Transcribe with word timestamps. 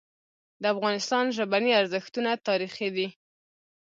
د 0.61 0.63
افغانستان 0.73 1.25
ژبني 1.37 1.71
ارزښتونه 1.81 2.31
تاریخي 2.47 2.89
دي. 2.95 3.07